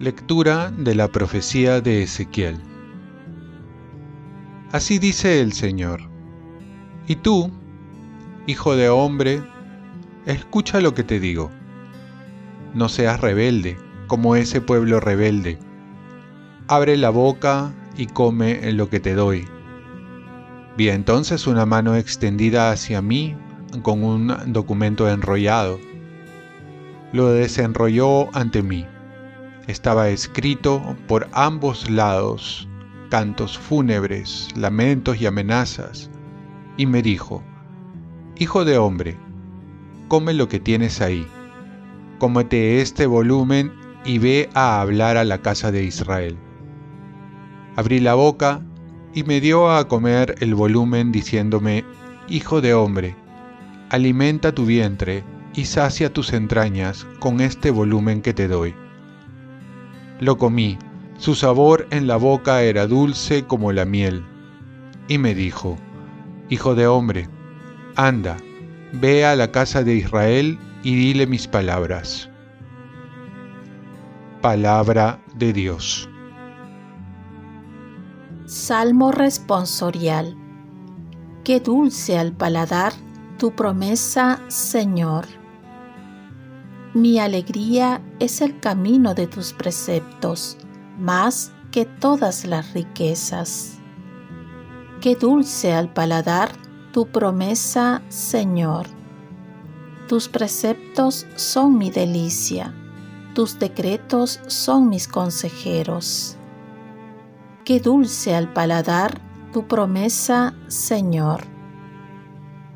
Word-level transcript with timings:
Lectura 0.00 0.70
de 0.70 0.94
la 0.94 1.08
profecía 1.08 1.80
de 1.80 2.02
Ezequiel. 2.02 2.60
Así 4.70 4.98
dice 4.98 5.40
el 5.40 5.52
Señor. 5.52 6.10
Y 7.06 7.16
tú, 7.16 7.50
hijo 8.46 8.76
de 8.76 8.88
hombre, 8.88 9.42
escucha 10.26 10.80
lo 10.80 10.94
que 10.94 11.04
te 11.04 11.20
digo. 11.20 11.50
No 12.74 12.88
seas 12.88 13.20
rebelde, 13.20 13.78
como 14.06 14.36
ese 14.36 14.60
pueblo 14.60 15.00
rebelde. 15.00 15.58
Abre 16.66 16.96
la 16.96 17.10
boca 17.10 17.72
y 17.96 18.06
come 18.06 18.72
lo 18.72 18.90
que 18.90 19.00
te 19.00 19.14
doy. 19.14 19.46
Vi 20.76 20.88
entonces 20.88 21.46
una 21.46 21.66
mano 21.66 21.94
extendida 21.94 22.70
hacia 22.70 23.00
mí 23.00 23.36
con 23.82 24.02
un 24.02 24.34
documento 24.46 25.08
enrollado. 25.08 25.78
Lo 27.12 27.30
desenrolló 27.30 28.34
ante 28.36 28.62
mí. 28.62 28.86
Estaba 29.68 30.08
escrito 30.08 30.96
por 31.06 31.28
ambos 31.32 31.88
lados 31.88 32.68
cantos 33.08 33.56
fúnebres, 33.56 34.48
lamentos 34.56 35.20
y 35.20 35.26
amenazas, 35.26 36.10
y 36.76 36.86
me 36.86 37.00
dijo, 37.00 37.44
Hijo 38.36 38.64
de 38.64 38.76
hombre, 38.76 39.16
come 40.08 40.34
lo 40.34 40.48
que 40.48 40.58
tienes 40.58 41.00
ahí, 41.00 41.24
cómete 42.18 42.80
este 42.80 43.06
volumen 43.06 43.72
y 44.04 44.18
ve 44.18 44.50
a 44.54 44.80
hablar 44.80 45.16
a 45.16 45.24
la 45.24 45.38
casa 45.38 45.70
de 45.70 45.84
Israel. 45.84 46.36
Abrí 47.76 48.00
la 48.00 48.14
boca 48.14 48.60
y 49.14 49.22
me 49.22 49.40
dio 49.40 49.70
a 49.70 49.86
comer 49.86 50.34
el 50.40 50.54
volumen 50.54 51.12
diciéndome, 51.12 51.84
Hijo 52.28 52.60
de 52.60 52.74
hombre, 52.74 53.16
alimenta 53.90 54.52
tu 54.52 54.66
vientre 54.66 55.22
y 55.54 55.66
sacia 55.66 56.12
tus 56.12 56.32
entrañas 56.32 57.06
con 57.20 57.40
este 57.40 57.70
volumen 57.70 58.22
que 58.22 58.34
te 58.34 58.48
doy. 58.48 58.74
Lo 60.20 60.36
comí, 60.36 60.78
su 61.18 61.34
sabor 61.34 61.86
en 61.90 62.06
la 62.06 62.16
boca 62.16 62.62
era 62.62 62.86
dulce 62.86 63.44
como 63.44 63.72
la 63.72 63.84
miel. 63.84 64.24
Y 65.06 65.18
me 65.18 65.34
dijo, 65.34 65.78
Hijo 66.48 66.74
de 66.74 66.86
hombre, 66.86 67.28
anda, 67.94 68.36
ve 68.92 69.24
a 69.24 69.36
la 69.36 69.52
casa 69.52 69.84
de 69.84 69.94
Israel 69.94 70.58
y 70.82 70.94
dile 70.94 71.26
mis 71.26 71.46
palabras. 71.46 72.30
Palabra 74.40 75.20
de 75.36 75.52
Dios. 75.52 76.08
Salmo 78.46 79.10
responsorial. 79.10 80.36
Qué 81.44 81.60
dulce 81.60 82.18
al 82.18 82.34
paladar 82.34 82.92
tu 83.38 83.52
promesa, 83.52 84.42
Señor. 84.48 85.24
Mi 86.92 87.18
alegría 87.18 88.02
es 88.18 88.42
el 88.42 88.60
camino 88.60 89.14
de 89.14 89.28
tus 89.28 89.54
preceptos, 89.54 90.58
más 90.98 91.52
que 91.72 91.86
todas 91.86 92.44
las 92.44 92.74
riquezas. 92.74 93.78
Qué 95.00 95.16
dulce 95.16 95.72
al 95.72 95.90
paladar 95.90 96.52
tu 96.92 97.06
promesa, 97.06 98.02
Señor. 98.10 98.88
Tus 100.06 100.28
preceptos 100.28 101.26
son 101.36 101.78
mi 101.78 101.90
delicia, 101.90 102.74
tus 103.34 103.58
decretos 103.58 104.38
son 104.48 104.90
mis 104.90 105.08
consejeros. 105.08 106.36
Qué 107.64 107.80
dulce 107.80 108.34
al 108.34 108.52
paladar 108.52 109.22
tu 109.54 109.66
promesa, 109.66 110.52
Señor. 110.66 111.44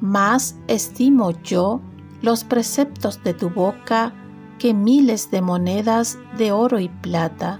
Más 0.00 0.54
estimo 0.68 1.32
yo 1.42 1.80
los 2.22 2.44
preceptos 2.44 3.20
de 3.24 3.34
tu 3.34 3.50
boca 3.50 4.14
que 4.60 4.74
miles 4.74 5.32
de 5.32 5.42
monedas 5.42 6.18
de 6.38 6.52
oro 6.52 6.78
y 6.78 6.88
plata. 6.88 7.58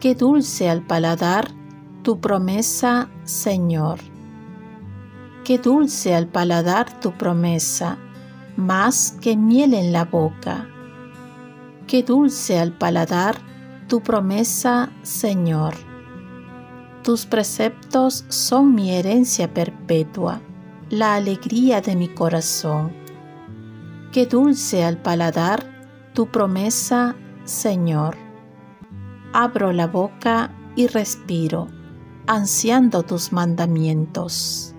Qué 0.00 0.16
dulce 0.16 0.68
al 0.68 0.82
paladar 0.82 1.52
tu 2.02 2.20
promesa, 2.20 3.08
Señor. 3.22 4.00
Qué 5.44 5.58
dulce 5.58 6.16
al 6.16 6.26
paladar 6.26 6.98
tu 6.98 7.12
promesa, 7.12 7.98
más 8.56 9.16
que 9.20 9.36
miel 9.36 9.74
en 9.74 9.92
la 9.92 10.06
boca. 10.06 10.66
Qué 11.86 12.02
dulce 12.02 12.58
al 12.58 12.72
paladar 12.72 13.36
tu 13.86 14.00
promesa, 14.00 14.90
Señor. 15.02 15.89
Tus 17.02 17.24
preceptos 17.24 18.26
son 18.28 18.74
mi 18.74 18.94
herencia 18.94 19.52
perpetua, 19.54 20.42
la 20.90 21.14
alegría 21.14 21.80
de 21.80 21.96
mi 21.96 22.08
corazón. 22.08 22.92
Qué 24.12 24.26
dulce 24.26 24.84
al 24.84 24.98
paladar 24.98 25.64
tu 26.12 26.26
promesa, 26.26 27.16
Señor. 27.44 28.16
Abro 29.32 29.72
la 29.72 29.86
boca 29.86 30.50
y 30.76 30.88
respiro, 30.88 31.68
ansiando 32.26 33.02
tus 33.02 33.32
mandamientos. 33.32 34.74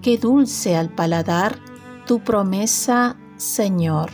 Qué 0.00 0.16
dulce 0.16 0.74
al 0.76 0.88
paladar 0.88 1.58
tu 2.06 2.20
promesa, 2.20 3.16
Señor. 3.36 4.10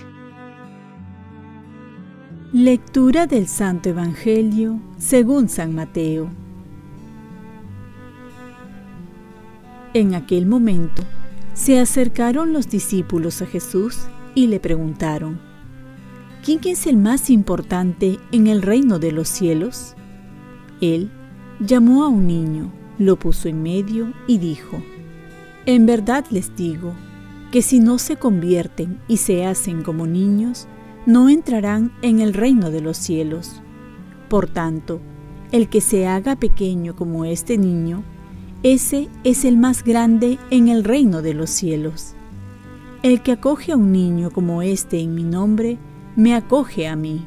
Lectura 2.52 3.28
del 3.28 3.46
Santo 3.46 3.90
Evangelio 3.90 4.80
según 4.98 5.48
San 5.48 5.74
Mateo. 5.74 6.45
En 9.96 10.14
aquel 10.14 10.44
momento, 10.44 11.04
se 11.54 11.80
acercaron 11.80 12.52
los 12.52 12.68
discípulos 12.68 13.40
a 13.40 13.46
Jesús 13.46 13.96
y 14.34 14.48
le 14.48 14.60
preguntaron, 14.60 15.40
¿quién 16.44 16.60
es 16.66 16.86
el 16.86 16.98
más 16.98 17.30
importante 17.30 18.18
en 18.30 18.46
el 18.46 18.60
reino 18.60 18.98
de 18.98 19.10
los 19.10 19.26
cielos? 19.26 19.94
Él 20.82 21.10
llamó 21.60 22.04
a 22.04 22.08
un 22.08 22.26
niño, 22.26 22.74
lo 22.98 23.18
puso 23.18 23.48
en 23.48 23.62
medio 23.62 24.12
y 24.26 24.36
dijo, 24.36 24.82
En 25.64 25.86
verdad 25.86 26.26
les 26.30 26.54
digo, 26.54 26.92
que 27.50 27.62
si 27.62 27.80
no 27.80 27.96
se 27.96 28.16
convierten 28.16 29.00
y 29.08 29.16
se 29.16 29.46
hacen 29.46 29.82
como 29.82 30.06
niños, 30.06 30.68
no 31.06 31.30
entrarán 31.30 31.90
en 32.02 32.20
el 32.20 32.34
reino 32.34 32.70
de 32.70 32.82
los 32.82 32.98
cielos. 32.98 33.62
Por 34.28 34.46
tanto, 34.46 35.00
el 35.52 35.70
que 35.70 35.80
se 35.80 36.06
haga 36.06 36.36
pequeño 36.36 36.94
como 36.94 37.24
este 37.24 37.56
niño, 37.56 38.04
ese 38.62 39.08
es 39.22 39.44
el 39.44 39.56
más 39.56 39.84
grande 39.84 40.38
en 40.50 40.68
el 40.68 40.84
reino 40.84 41.22
de 41.22 41.34
los 41.34 41.50
cielos. 41.50 42.14
El 43.02 43.22
que 43.22 43.32
acoge 43.32 43.72
a 43.72 43.76
un 43.76 43.92
niño 43.92 44.30
como 44.30 44.62
este 44.62 44.98
en 45.00 45.14
mi 45.14 45.22
nombre, 45.22 45.78
me 46.16 46.34
acoge 46.34 46.88
a 46.88 46.96
mí. 46.96 47.24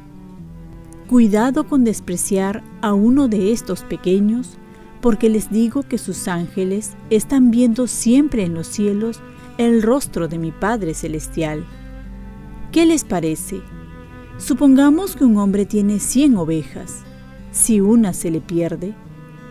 Cuidado 1.08 1.66
con 1.66 1.84
despreciar 1.84 2.62
a 2.82 2.92
uno 2.92 3.28
de 3.28 3.52
estos 3.52 3.82
pequeños, 3.84 4.58
porque 5.00 5.30
les 5.30 5.50
digo 5.50 5.82
que 5.82 5.96
sus 5.96 6.28
ángeles 6.28 6.92
están 7.08 7.50
viendo 7.50 7.86
siempre 7.86 8.44
en 8.44 8.54
los 8.54 8.66
cielos 8.66 9.20
el 9.56 9.82
rostro 9.82 10.28
de 10.28 10.38
mi 10.38 10.52
Padre 10.52 10.94
Celestial. 10.94 11.64
¿Qué 12.72 12.86
les 12.86 13.04
parece? 13.04 13.60
Supongamos 14.38 15.16
que 15.16 15.24
un 15.24 15.36
hombre 15.38 15.66
tiene 15.66 16.00
cien 16.00 16.36
ovejas. 16.36 17.02
Si 17.50 17.80
una 17.80 18.12
se 18.12 18.30
le 18.30 18.40
pierde, 18.40 18.94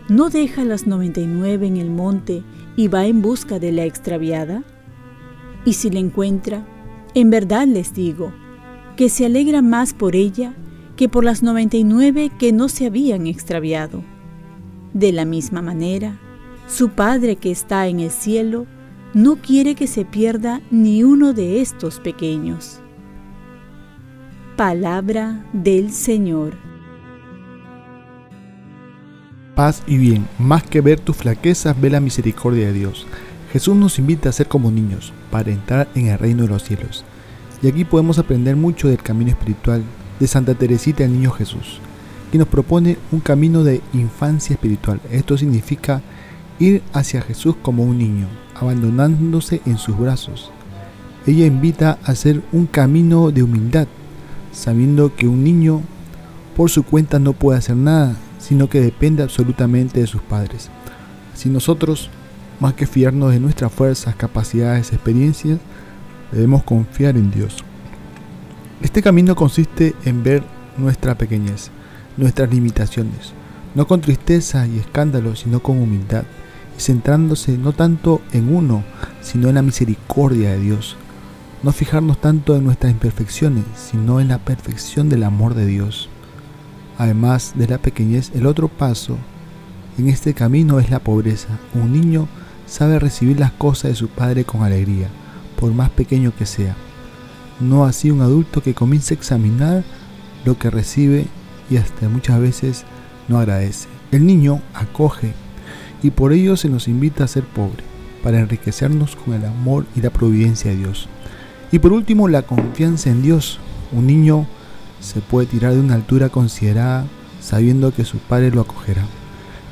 ¿no 0.09 0.29
deja 0.29 0.65
las 0.65 0.87
99 0.87 1.67
en 1.67 1.77
el 1.77 1.89
monte 1.89 2.43
y 2.75 2.87
va 2.87 3.05
en 3.05 3.21
busca 3.21 3.59
de 3.59 3.71
la 3.71 3.85
extraviada? 3.85 4.63
Y 5.65 5.73
si 5.73 5.89
la 5.89 5.99
encuentra, 5.99 6.65
en 7.13 7.29
verdad 7.29 7.67
les 7.67 7.93
digo, 7.93 8.33
que 8.95 9.09
se 9.09 9.25
alegra 9.25 9.61
más 9.61 9.93
por 9.93 10.15
ella 10.15 10.53
que 10.95 11.07
por 11.07 11.23
las 11.23 11.43
99 11.43 12.31
que 12.37 12.51
no 12.51 12.67
se 12.67 12.87
habían 12.87 13.27
extraviado. 13.27 14.03
De 14.93 15.11
la 15.11 15.25
misma 15.25 15.61
manera, 15.61 16.19
su 16.67 16.89
Padre 16.89 17.35
que 17.35 17.51
está 17.51 17.87
en 17.87 17.99
el 17.99 18.11
cielo 18.11 18.65
no 19.13 19.37
quiere 19.37 19.75
que 19.75 19.87
se 19.87 20.05
pierda 20.05 20.61
ni 20.71 21.03
uno 21.03 21.33
de 21.33 21.61
estos 21.61 21.99
pequeños. 21.99 22.81
Palabra 24.57 25.45
del 25.53 25.91
Señor 25.91 26.68
paz 29.59 29.83
y 29.85 29.97
bien. 29.97 30.25
Más 30.37 30.63
que 30.63 30.79
ver 30.79 31.01
tus 31.01 31.17
flaquezas, 31.17 31.75
ve 31.81 31.89
la 31.89 31.99
misericordia 31.99 32.67
de 32.67 32.71
Dios. 32.71 33.05
Jesús 33.51 33.75
nos 33.75 33.99
invita 33.99 34.29
a 34.29 34.31
ser 34.31 34.47
como 34.47 34.71
niños, 34.71 35.11
para 35.31 35.51
entrar 35.51 35.89
en 35.95 36.07
el 36.07 36.17
reino 36.17 36.43
de 36.43 36.47
los 36.47 36.63
cielos. 36.63 37.03
Y 37.61 37.67
aquí 37.67 37.83
podemos 37.83 38.19
aprender 38.19 38.55
mucho 38.55 38.87
del 38.87 39.03
camino 39.03 39.31
espiritual 39.31 39.83
de 40.17 40.27
Santa 40.27 40.55
Teresita 40.55 41.03
del 41.03 41.11
Niño 41.11 41.31
Jesús, 41.31 41.81
que 42.31 42.37
nos 42.37 42.47
propone 42.47 42.97
un 43.11 43.19
camino 43.19 43.65
de 43.65 43.81
infancia 43.91 44.53
espiritual. 44.53 45.01
Esto 45.11 45.37
significa 45.37 46.01
ir 46.57 46.81
hacia 46.93 47.21
Jesús 47.21 47.55
como 47.61 47.83
un 47.83 47.97
niño, 47.97 48.27
abandonándose 48.55 49.59
en 49.65 49.77
sus 49.77 49.99
brazos. 49.99 50.51
Ella 51.27 51.45
invita 51.45 51.99
a 52.05 52.11
hacer 52.13 52.41
un 52.53 52.65
camino 52.65 53.29
de 53.31 53.43
humildad, 53.43 53.89
sabiendo 54.53 55.13
que 55.17 55.27
un 55.27 55.43
niño 55.43 55.81
por 56.55 56.69
su 56.69 56.83
cuenta 56.83 57.19
no 57.19 57.33
puede 57.33 57.59
hacer 57.59 57.75
nada, 57.75 58.15
sino 58.39 58.69
que 58.69 58.81
depende 58.81 59.21
absolutamente 59.21 59.99
de 59.99 60.07
sus 60.07 60.21
padres. 60.21 60.69
Si 61.35 61.49
nosotros, 61.49 62.09
más 62.59 62.73
que 62.73 62.87
fiarnos 62.87 63.31
de 63.31 63.39
nuestras 63.39 63.71
fuerzas, 63.71 64.15
capacidades, 64.15 64.91
experiencias, 64.91 65.59
debemos 66.31 66.63
confiar 66.63 67.15
en 67.17 67.31
Dios. 67.31 67.63
Este 68.81 69.01
camino 69.01 69.35
consiste 69.35 69.93
en 70.05 70.23
ver 70.23 70.43
nuestra 70.77 71.17
pequeñez, 71.17 71.69
nuestras 72.17 72.49
limitaciones, 72.49 73.33
no 73.75 73.87
con 73.87 74.01
tristeza 74.01 74.65
y 74.67 74.79
escándalo, 74.79 75.35
sino 75.35 75.61
con 75.61 75.79
humildad, 75.79 76.23
y 76.77 76.81
centrándose 76.81 77.57
no 77.57 77.73
tanto 77.73 78.21
en 78.31 78.53
uno, 78.55 78.83
sino 79.21 79.49
en 79.49 79.55
la 79.55 79.61
misericordia 79.61 80.51
de 80.51 80.59
Dios. 80.59 80.95
No 81.61 81.73
fijarnos 81.73 82.21
tanto 82.21 82.55
en 82.55 82.63
nuestras 82.63 82.91
imperfecciones, 82.91 83.65
sino 83.75 84.21
en 84.21 84.29
la 84.29 84.37
perfección 84.37 85.09
del 85.09 85.23
amor 85.23 85.55
de 85.55 85.65
Dios. 85.65 86.08
Además 86.99 87.53
de 87.55 87.65
la 87.65 87.77
pequeñez, 87.77 88.29
el 88.35 88.45
otro 88.45 88.67
paso 88.67 89.17
en 89.97 90.09
este 90.09 90.33
camino 90.33 90.79
es 90.81 90.91
la 90.91 90.99
pobreza. 90.99 91.47
Un 91.73 91.93
niño 91.93 92.27
sabe 92.67 92.99
recibir 92.99 93.39
las 93.39 93.53
cosas 93.53 93.91
de 93.91 93.95
su 93.95 94.09
padre 94.09 94.43
con 94.43 94.63
alegría, 94.63 95.07
por 95.57 95.71
más 95.71 95.89
pequeño 95.91 96.33
que 96.37 96.45
sea. 96.45 96.75
No 97.61 97.85
así 97.85 98.11
un 98.11 98.19
adulto 98.19 98.61
que 98.61 98.73
comienza 98.73 99.13
a 99.13 99.17
examinar 99.17 99.85
lo 100.43 100.59
que 100.59 100.69
recibe 100.69 101.27
y 101.69 101.77
hasta 101.77 102.09
muchas 102.09 102.41
veces 102.41 102.83
no 103.29 103.39
agradece. 103.39 103.87
El 104.11 104.25
niño 104.25 104.61
acoge 104.73 105.31
y 106.03 106.11
por 106.11 106.33
ello 106.33 106.57
se 106.57 106.67
nos 106.67 106.89
invita 106.89 107.23
a 107.23 107.29
ser 107.29 107.45
pobre, 107.45 107.81
para 108.21 108.41
enriquecernos 108.41 109.15
con 109.15 109.35
el 109.35 109.45
amor 109.45 109.85
y 109.95 110.01
la 110.01 110.09
providencia 110.09 110.71
de 110.71 110.77
Dios. 110.77 111.07
Y 111.71 111.79
por 111.79 111.93
último, 111.93 112.27
la 112.27 112.41
confianza 112.41 113.09
en 113.09 113.21
Dios. 113.21 113.57
Un 113.93 114.05
niño 114.05 114.47
se 114.99 115.21
puede 115.21 115.47
tirar 115.47 115.73
de 115.73 115.79
una 115.79 115.95
altura 115.95 116.29
considerada 116.29 117.05
sabiendo 117.41 117.93
que 117.93 118.05
su 118.05 118.17
padre 118.17 118.51
lo 118.51 118.61
acogerá. 118.61 119.05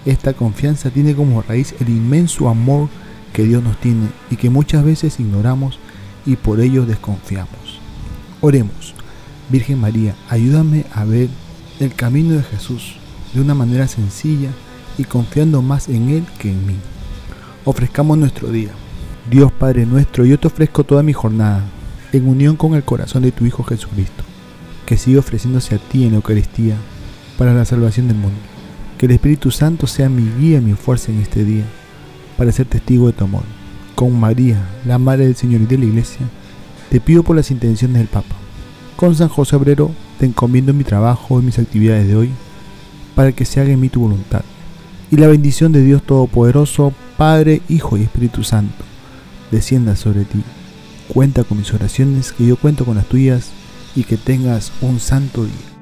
Esta 0.06 0.33
confianza 0.33 0.89
tiene 0.89 1.15
como 1.15 1.41
raíz 1.41 1.75
el 1.79 1.89
inmenso 1.89 2.50
amor 2.50 2.89
que 3.33 3.44
Dios 3.44 3.62
nos 3.62 3.79
tiene 3.79 4.07
y 4.31 4.38
que 4.38 4.50
muchas 4.50 4.83
veces 4.83 5.19
ignoramos 5.19 5.79
y 6.25 6.35
por 6.35 6.59
ello 6.59 6.85
desconfiamos. 6.85 7.79
Oremos. 8.41 8.94
Virgen 9.50 9.79
María, 9.79 10.13
ayúdame 10.29 10.85
a 10.94 11.06
ver 11.06 11.29
el 11.79 11.94
camino 11.94 12.35
de 12.35 12.44
Jesús 12.44 12.95
de 13.33 13.41
una 13.41 13.53
manera 13.53 13.88
sencilla 13.88 14.50
y 14.97 15.06
confiando 15.06 15.62
más 15.62 15.88
en 15.88 16.09
Él 16.09 16.25
que 16.38 16.51
en 16.51 16.65
mí. 16.65 16.75
Ofrezcamos 17.63 18.18
nuestro 18.18 18.50
día. 18.50 18.71
Dios 19.29 19.51
Padre 19.51 19.85
nuestro, 19.85 20.25
yo 20.25 20.39
te 20.39 20.47
ofrezco 20.47 20.83
toda 20.83 21.03
mi 21.03 21.13
jornada 21.13 21.63
en 22.13 22.27
unión 22.27 22.56
con 22.56 22.75
el 22.75 22.83
corazón 22.83 23.24
de 23.24 23.31
tu 23.31 23.45
Hijo 23.45 23.63
Jesucristo, 23.63 24.24
que 24.88 24.98
sigue 24.98 25.19
ofreciéndose 25.19 25.75
a 25.75 25.80
ti 25.80 26.06
en 26.06 26.12
la 26.12 26.16
Eucaristía 26.16 26.75
para 27.38 27.54
la 27.54 27.66
salvación 27.66 28.07
del 28.07 28.18
mundo. 28.18 28.39
Que 28.98 29.06
el 29.06 29.12
Espíritu 29.12 29.51
Santo 29.51 29.86
sea 29.86 30.10
mi 30.10 30.24
guía 30.39 30.57
y 30.57 30.62
mi 30.62 30.74
fuerza 30.74 31.12
en 31.12 31.19
este 31.19 31.44
día, 31.44 31.66
para 32.38 32.54
ser 32.54 32.68
testigo 32.68 33.07
de 33.07 33.13
tu 33.13 33.25
amor. 33.25 33.44
Con 33.95 34.18
María, 34.18 34.57
la 34.86 34.98
Madre 34.98 35.25
del 35.25 35.36
Señor 35.36 35.62
y 35.62 35.66
de 35.66 35.78
la 35.78 35.86
Iglesia, 35.86 36.25
te 36.89 37.01
pido 37.01 37.22
por 37.22 37.36
las 37.36 37.51
intenciones 37.51 37.98
del 37.98 38.07
Papa. 38.07 38.36
Con 38.95 39.13
San 39.13 39.28
José 39.28 39.57
Obrero 39.57 39.92
te 40.19 40.25
encomiendo 40.25 40.74
mi 40.74 40.86
trabajo 40.86 41.39
y 41.39 41.44
mis 41.44 41.60
actividades 41.60 42.07
de 42.07 42.16
hoy 42.16 42.30
para 43.13 43.34
que 43.34 43.44
se 43.44 43.60
haga 43.60 43.72
en 43.72 43.81
mí 43.81 43.89
tu 43.89 44.00
voluntad. 44.00 44.44
Y 45.12 45.18
la 45.18 45.28
bendición 45.28 45.74
de 45.74 45.84
Dios 45.84 46.01
Todopoderoso, 46.04 46.94
Padre, 47.18 47.62
Hijo 47.68 47.98
y 47.98 48.04
Espíritu 48.04 48.44
Santo, 48.44 48.86
descienda 49.51 49.98
sobre 49.98 50.24
ti. 50.24 50.42
Cuenta 51.10 51.44
con 51.44 51.57
mis 51.57 51.74
oraciones, 51.74 52.31
que 52.31 52.45
yo 52.45 52.56
cuento 52.56 52.86
con 52.86 52.95
las 52.95 53.06
tuyas, 53.06 53.51
y 53.97 54.03
que 54.03 54.15
tengas 54.15 54.71
un 54.81 54.99
santo 54.99 55.44
día. 55.44 55.76